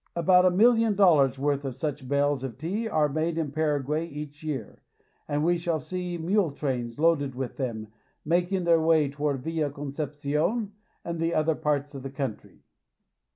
[0.15, 4.41] About a million dollars* worth of such bales of tea are made in Paraguay each
[4.41, 4.81] year,
[5.27, 7.87] and we shall see mule trains loaded with them
[8.25, 10.71] making their way toward Villa Concepcion
[11.05, 12.63] and the other ports of the country.